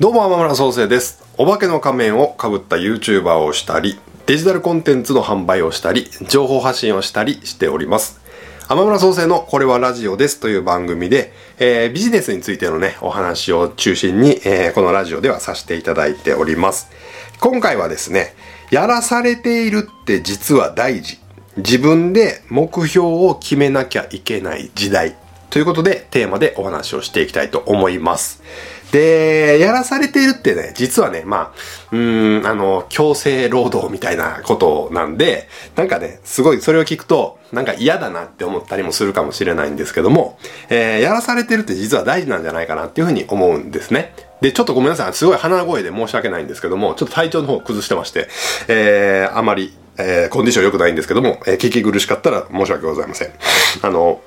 [0.00, 1.24] どうも、天村創生です。
[1.38, 8.20] お化けの仮面をかぶった YouTuber をしたり、デジタルコンテンツの販売をしたり、情報発信をしたりしております。
[8.68, 16.88] 天村創生のこれはラジオですという番組で、えービジネスについてのね、お話を中心に、えーこのラジオではさせていただいております。
[17.40, 18.36] 今回はですね、
[18.70, 21.18] やらされているって実は大事。
[21.56, 25.16] 自分で目標を決めなきゃいけない時代。
[25.50, 28.42] ということで、テーマでお話をしていきたいと思います。
[28.92, 44.14] で、やらされているってね、実はね、まあ、うん、あの、強制労働みたいなことなんで、なんかね、すごいそれを聞くと、なんか嫌だなって思ったりもするかもしれないんですけども、えーやらされてるって実は大事なんじゃないかなっていうふうに思うんですね。
[44.40, 45.12] で、ちょっとごめんなさい。
[45.14, 48.28] すごい鼻声で申し訳ないんですけども、ちょっと体調の方崩してまして、
[48.68, 53.30] えー、あまり、えーコンディション良くないんですけども、えー聞き苦しかったら申し訳ございません。
[53.82, 54.20] あの、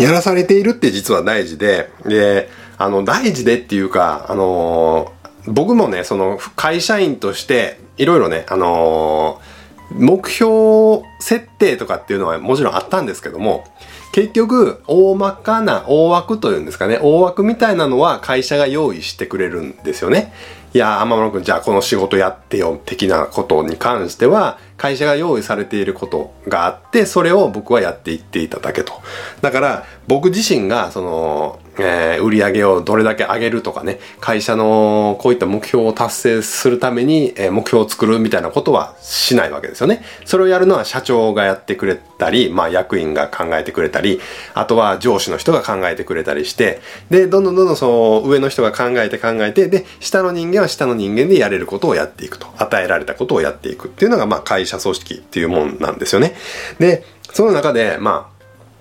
[0.00, 2.48] やらされているって実は大事で、で、
[2.78, 9.58] あの、大事でっていうか、あのー僕もね、その、会社員として、いろいろね、あのー
[9.90, 13.64] 目標設定とかっていうのはもちろんあったんですけども、
[14.12, 20.32] 結局、大まかな大枠というんですかね、大枠みたいなのは会社が用意してくれるんですよね。
[20.74, 28.92] いや、天野くん、じゃあこの仕事やってよ、的なことに関しては、会社が用意されていることがあって、それを僕はやっていっていただけと。
[29.40, 40.02] だから、僕自身が、その、えー売り上げをどれだけ上げるとかね、会社のこういった目標を達成するために、えー目標を作るみたいなことはしないわけですよね。
[40.24, 44.20] それをやるのは社長がやってくれたり、まあ役員が考えてくれたり、
[44.54, 52.48] あとは上司の人が考えてくれたりして、で、どんどんどんどんその上の人が考えて考えて、で、下の人間は下の人間でやれることをやっていくと。
[52.58, 56.34] 与えられたことをやっていくっていうのが、まあ会社組織っていうもんなんですよね。
[56.78, 58.37] で、その中で、まあ、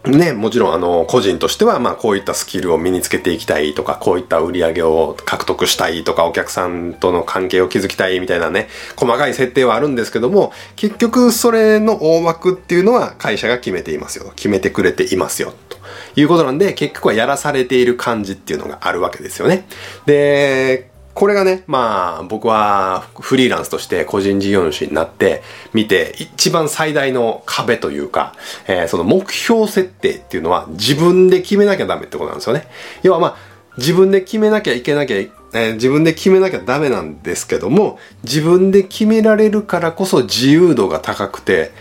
[0.09, 15.77] ね、もちろんあの個人としてはまあこういったスキルを身につけていきたいとかこういった売り上げを獲得したいとかお客さんとの関係を築きたいみたいなね細かい設定はあるんですけども結局それの大枠っていうのは会社が決めていますよ決めてくれていますよと。
[16.15, 19.67] いうことなんで結局はやらされている感じっていうのがあるわけですよね。
[20.05, 25.41] でこれがね、まあ僕はフリーランスとして個人事業主になって
[25.73, 28.35] 見て一番最大の壁というか、
[28.67, 32.67] えーその目標設定っていうのは自分で決めなきゃダメってことなんですよね。
[33.01, 33.35] 要はまあ
[33.79, 41.71] 自分で決めなきゃいけなきゃ、えー自分で決めなきゃダメなんですけども自分で決められるからこそ自由度が高くて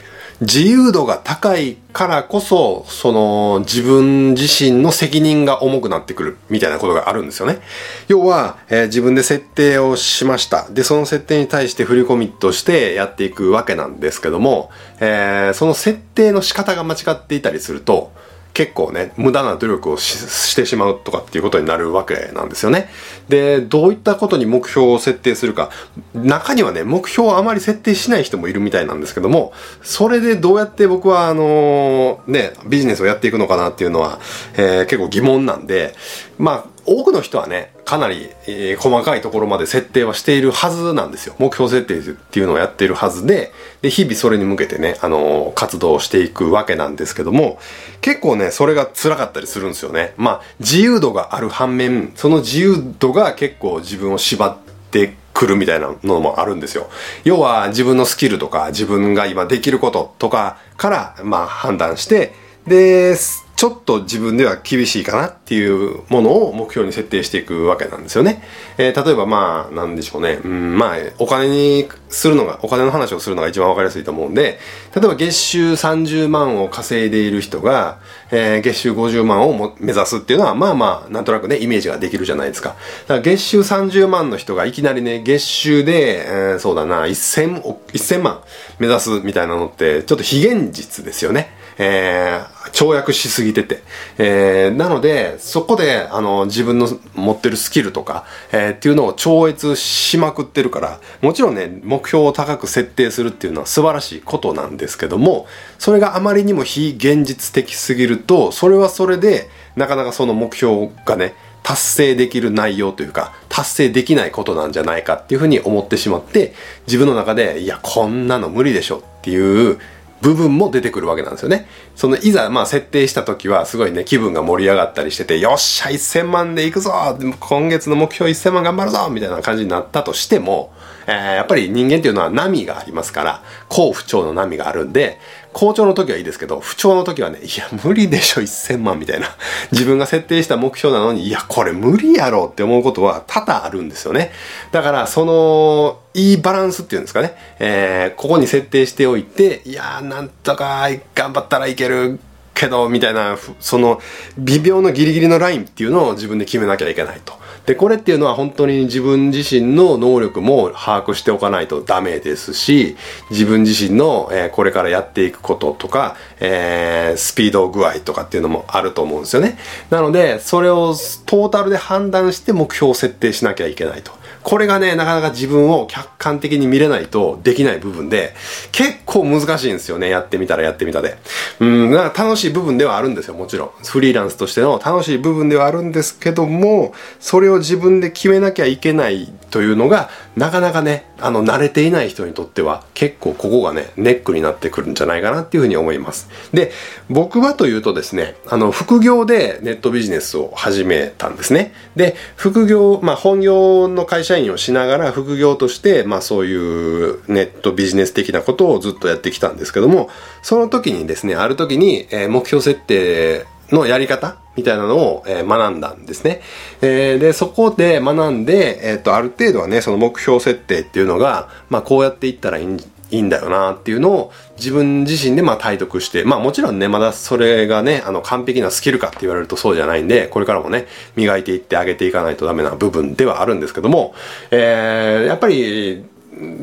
[0.41, 7.61] 自由度が高いからこそ、その自分自身の責任が重くなってくるみたいなことがあるんですよね。
[8.09, 10.69] 要は、えー自分で設定をしました。
[10.71, 14.71] で、その設定に対して振りコミットしてやっていくわけなんですけども、
[15.01, 18.13] えーその設定の仕方が間違っていたりすると、
[18.57, 22.89] 結構ね、無駄な努力をしてしまうとかっていうことになるわけなんですよね。
[23.29, 25.69] で、どういったことに目標を設定するか。
[26.15, 29.53] 中にはね、目標をあまり設定しない人もいるみたいなんですけども、
[29.83, 34.21] それでどうやって僕はあのね、ビジネスをやっていくのかなっていうのは、
[34.55, 35.95] えー結構疑問なんで、
[36.39, 41.35] まあ、多くの人はね、かなり、えー細かいところまで設定はしているはずなんですよ。
[41.39, 43.53] 目標設定っていうのをやっているはずで、
[43.83, 47.59] で、日々それに向けてね、あのー活動をしていくわけなんですけども、
[48.01, 50.15] 結構ね、それが辛かったりするんですよね。
[50.17, 54.57] まあ、自由度がある反面、その自由度が結構自分を縛っ
[54.91, 56.89] てくるみたいなのもあるんですよ。
[57.25, 62.33] 要は自分のスキルとか自分が今できることとかから、まあ判断して、
[62.67, 63.15] で、
[63.57, 68.43] ちょっと自分では厳しいかなっていうものを目標に設定していくわけなんですよね。
[68.77, 70.41] えー例えばまあ、なんでしょうね。
[70.45, 74.59] うん、まあ、お金にするのが、お金の話をするのが一番わかりやすいと思うんで、
[74.95, 77.99] 例えば月収30万を稼いでいる人が、
[78.31, 82.71] えー月収50万をも目指すっていうのは、まあまあ、なんとなくね、イメージができるじゃないですか。
[82.71, 88.43] だから月収30万の人がいきなりね、月収で、えーそうだな、1000、1000万
[88.79, 91.56] 目指すみたいなのって、ちょっと非現実ですよね。
[91.79, 93.83] えー跳躍しすぎてて。
[94.19, 105.47] えーなので、そこで、あの、自分の持ってるスキルとか、えーっていうのを超越しまくってるから、もちろんね、目標を高く設定するっていうのは素晴らしいことなんですけども、
[105.79, 116.55] それがあまりにも非現実的すぎると、それはそれで、なかなかその目標がね、達成できる内容というか、達成できないことなんじゃないかっていうふうに思ってしまって、
[116.87, 119.79] 自分の中で、いや、こんなの無理でしょっていう
[120.23, 121.69] 部分も出てくるわけなんですよね。
[121.95, 126.93] その、いざ、まあ、設定した時は、すごいね、気分が盛り上がったりしてて、よっしゃ、1000万で行くぞ
[127.41, 130.73] 今月の目標1000万頑張るぞみたいな感じになったとしても、
[131.07, 135.19] えーやっぱり人間っていうのは波がありますから、好不調の波があるんで、
[135.53, 139.29] 好調の時はいいですけど、不調の時はね、いや、無理でしょ、1000万みたいな。
[139.73, 144.33] 自分が設定した目標なのに、いや、これ無理やろって思うことは多々あるんですよね。
[144.73, 147.35] だから、その、いいバランスっていうんですかね。
[147.59, 152.19] えー、ここに設定しておいて、いやなんとか頑張ったらいける
[152.53, 154.01] けど、みたいな、その、
[154.39, 157.46] 微妙のギリギリのラインっていうのを自分で決めなきゃいけないと。
[157.67, 162.97] で、これっていうのは本当に自分自身の能力も把握しておかないとダメですし、
[163.31, 169.59] 自分自身の、えー、これからやっていくこととか、えー、スピード具合とかっていうのもあると思うんですよね。
[169.91, 170.95] なので、それを
[171.27, 174.13] トータルで判断して目標を設定しなきゃいけないと。
[174.47, 178.33] これがね、なかなか自分を客観的に見れないとできない部分で、
[178.71, 180.09] 結構難しいんですよね。
[180.09, 181.19] やってみたらやってみたで。
[181.59, 183.71] うん、楽しい部分ではあるんですよ、もちろん。
[183.85, 196.29] フリーランスとしての楽しい部分ではあるんですけども、それを自分で決めなきゃいけないというのが、なかなかね、あの、慣れていない人にとっては、結構ここがね、ネックになってくるんじゃないかなっていうふうに思います。
[196.53, 196.73] で、
[197.09, 201.73] 僕はというとですね、あの、副業でネットビジネスを始めたんですね。
[201.97, 210.11] で、副業、まあ、本業の会社員をしながら副業として、まあそういうネットビジネス的なことをずっとやってきたんですけども、
[210.43, 216.41] その時にですね、ある時に、え、目標設定のやり方みたいなのを、えー、学んだんですね。
[216.83, 222.81] えー、で、そこで学んで、えっ、と、ある程度はね、その目標設定っていうのが、まあこうやっていったらいいん
[223.11, 234.15] いいんだよなっていうのを自分自身でまあ体得して、まあもちろんね、まだそれがね、あの完璧なスキルかって言われるとそうじゃないんで、これからもね、磨いていってあげていかないとダメな部分ではあるんですけども、
[234.51, 236.05] えー、やっぱり、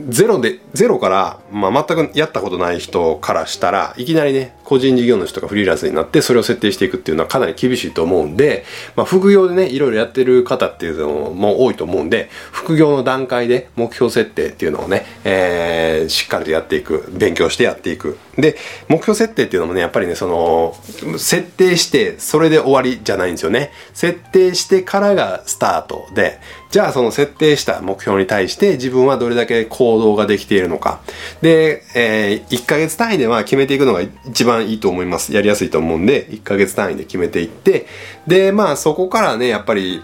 [0.10, 8.66] ゼロで、ゼロから、まあ、全くやったことない人からしたら、いきなりね、個人事業主とかフリーランスになって、それを設定していくっていうのはかなり厳しいと思うんで、
[8.96, 18.18] まあ、副業でね、いろいろやってる方っていうのも多いと思うんで、副業の段階で目標設定っていうのをね、えー、しっかりとやっていく、勉強してやっていく。
[18.38, 18.58] で、
[18.88, 20.76] 目標設定っていうのもね、やっぱりね、その、
[21.18, 23.72] 設定して、それで終わりじゃないんですよね。
[23.94, 26.40] 設定してからがスタートで、
[26.74, 31.02] じゃあその設定した目標に対して自分はどれだけ行動ができているのか。
[31.44, 35.34] で、えー、1ヶ月単位では決めていくのが一番いいと思います。
[35.34, 37.86] やりやすいと思うんで、1ヶ月単位で決めていって、
[38.28, 40.04] で、まあそこからね、やっぱり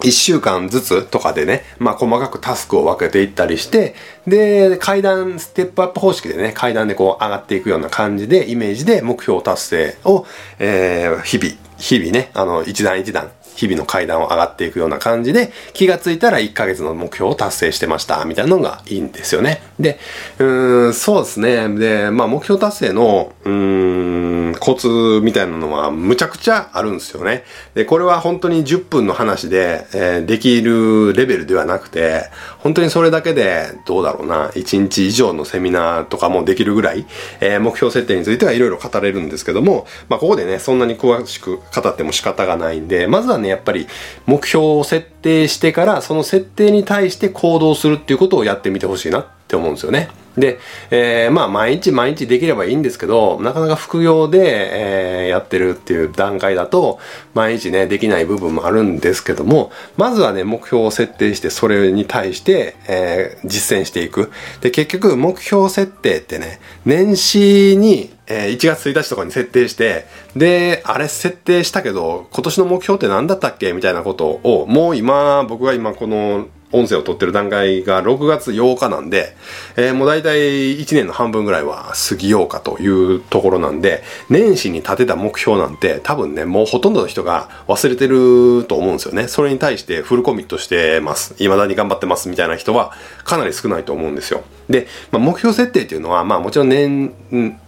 [0.00, 3.94] 1週間ずつとかでね、まあ細かくタスクを分けていったりして、
[4.26, 10.26] で、階段、ステップアップ方式でね、階段でこう上がっていくような感じで、イメージで目標達成を、
[10.58, 19.62] えー、日々、日々ね、あの、一段一段日々の階段を上がっていくような感じで、気がついたら1ヶ月の目標を達成してました、みたいなのがいいんですよね。
[19.78, 19.98] で、
[20.38, 21.68] うーん、そうですね。
[21.68, 27.44] で、まあ目標達成の、うーん、コツみたいなのはむちゃくちゃあるんですよね。
[27.74, 32.24] で、これは本当に10分の話で、えー、できるレベルではなくて、
[32.58, 37.06] 本当にそれだけで、どうだろうな、1日以上のセミナーとかもできるぐらい、
[37.40, 43.86] えー、目標設定についてはいろいろ語れるんですけども、まあここでね、そんなに詳しく語っても仕方がないんで、まずはね、ねやっぱり
[44.26, 50.08] 目標を設定してからその設定に対して行動するっていうことをやってみてほしいなって思うんですよね。
[50.36, 50.58] で、
[50.90, 56.98] えー、まあ毎日毎日できればいいんですけど、なかなか副業で、えー、やってるっていう段階だと、
[57.34, 64.30] 毎日ね、できない部分もあるんですけども、まずはね、目標を設定して、それに対して、えー、実践していく。
[64.60, 70.06] で、結局、目標設定ってね、年始に、えー、1月1日とかに設定して、
[70.36, 79.34] で、あれ設定したけど、今年の目標って何だったっけみたいなことを、もう今、僕が今この音声を撮ってる段階が6月8日なんで、
[79.76, 89.28] えー、もう大体1年の半分ぐらいは過ぎようかというところなんで、年始に立てた目標なんて多分ね、もうほとんどの人が忘れてると思うんですよね。
[89.28, 91.34] それに対してフルコミットしてます。
[91.34, 92.92] 未だに頑張ってますみたいな人は
[93.24, 94.42] かなり少ないと思うんですよ。
[94.68, 97.12] で、まあ、目標設定っていうのは、まあもちろん年、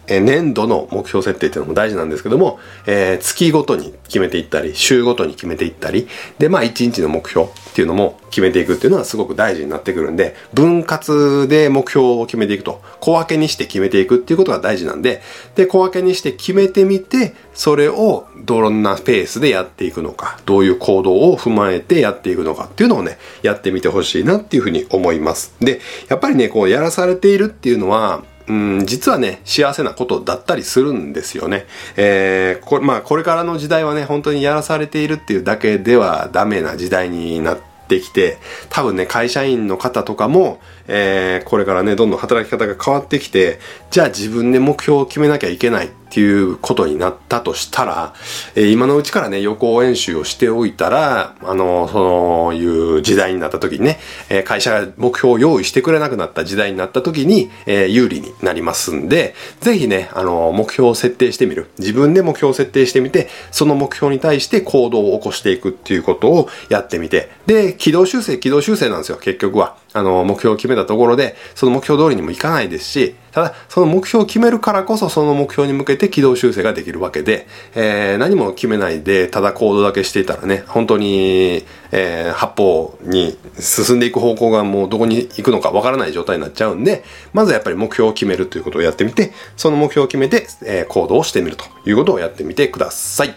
[0.07, 6.07] え年度の目標設定っていうのも大事なんですけども、えー、月ごとに決めていったり、週ごとに決めていったり、
[6.39, 15.21] で、まあ1日の目標っていうのも決めていくっていうのはすごく大事になってくるんで、分割で目標を決めていくと、小分けにして決めていくっていうことが大事なんで、
[15.55, 25.55] で、小分けにして決めてみて、それをどんなペースでやっていくのか、どういう行動を踏まえてやっていくのかっていうのをね、やってみてほしいなっていうふうに思います。
[25.59, 25.79] で、
[26.09, 31.65] やっぱりね、こうやらされているっていうのは、うん、実はね、幸せなことだったりするんですよね。
[31.95, 38.37] えー、これ、まあ、これからの時代はね、本当にやらされているっていうだけではダメな時代になってってきて、
[38.69, 43.59] 多分ね、会社員の方とかも、えー、これからね、どんどん働き方が変わってきて、
[43.91, 48.13] じゃあ自分で目標を決めなきゃいけないっていうことになったとしたら、
[48.55, 61.69] えー、今のうちからね、予行演習をしておいたら、あの、そういう時代になった時にね、えー、会社が目標を用意してくれなくなった時代になった時に、えー、有利になりますんで、ぜひね、あの、目標を設定してみる。
[61.79, 69.75] 自分で目標を設定してみて、その目標に対して行動を起こしていくっていうことをやってみて、で、軌道修正、軌道修正なんですよ、結局は。
[69.91, 93.35] あの、目標を決めたところで、その目標通りにもいかないですし、ただ、その目標を決めるからこそ、その目標に向けて軌道修正ができるわけで、えー、何も決めないで、ただ行動だけしていたらね、本当に、えー、八方に進んでいく方向がもうどこに行くのかわからない状態になっちゃうんで、まずはやっぱり目標を決めるということをやってみて、その目標を決めて、えー、行動をしてみるということをやってみてください。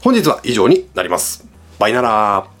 [0.00, 1.46] 本日は以上になります。
[1.78, 2.51] バイナラー